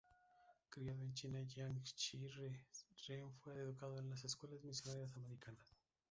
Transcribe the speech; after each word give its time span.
Criado 0.71 1.03
en 1.03 1.13
China, 1.13 1.43
Jiang 1.47 1.79
Xi 1.83 2.27
Ren 2.29 2.59
fue 3.41 3.53
educado 3.55 3.99
en 3.99 4.09
las 4.09 4.25
escuelas 4.25 4.63
misioneras 4.63 5.15
americanas. 5.15 5.67